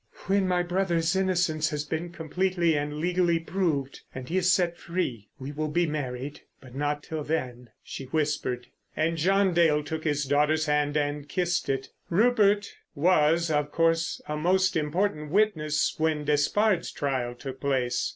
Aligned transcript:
"When 0.25 0.47
my 0.47 0.63
brother's 0.63 1.15
innocence 1.15 1.69
has 1.69 1.85
been 1.85 2.09
completely 2.11 2.75
and 2.75 2.95
legally 2.99 3.37
proved 3.37 4.01
and 4.15 4.27
he 4.27 4.37
is 4.37 4.51
set 4.51 4.75
free 4.75 5.29
we 5.37 5.51
will 5.51 5.67
be 5.67 5.85
married, 5.85 6.41
but 6.59 6.73
not 6.73 7.03
till 7.03 7.23
then," 7.23 7.67
she 7.83 8.05
whispered. 8.05 8.65
And 8.97 9.15
John 9.15 9.53
Dale 9.53 9.83
took 9.83 10.03
his 10.03 10.25
daughter's 10.25 10.65
hand 10.65 10.97
and 10.97 11.29
kissed 11.29 11.69
it. 11.69 11.89
Rupert 12.09 12.67
was, 12.95 13.51
of 13.51 13.71
course, 13.71 14.19
a 14.27 14.35
most 14.35 14.75
important 14.75 15.29
witness 15.29 15.93
when 15.99 16.25
Despard's 16.25 16.91
trial 16.91 17.35
took 17.35 17.59
place. 17.61 18.09